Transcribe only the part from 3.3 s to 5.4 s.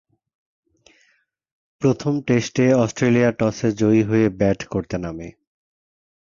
টসে জয়ী জয়ে ব্যাট করতে নামে।